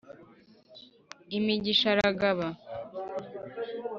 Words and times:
Imigisha 1.37 1.87
aragaba 1.93 2.47